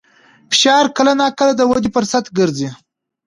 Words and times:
فشار 0.51 0.85
کله 0.97 1.13
ناکله 1.21 1.53
د 1.57 1.61
ودې 1.69 1.89
فرصت 1.95 2.25
ګرځي. 2.37 2.69